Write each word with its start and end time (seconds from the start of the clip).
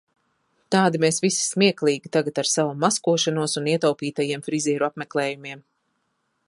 Tādi 0.75 1.01
mēs 1.03 1.19
visi 1.25 1.43
smieklīgi 1.49 2.11
tagad 2.17 2.41
ar 2.43 2.49
savu 2.53 2.73
maskošanos 2.85 3.55
un 3.63 3.69
ietaupītajiem 3.75 4.47
frizieru 4.49 4.89
apmeklējumiem. 4.89 5.63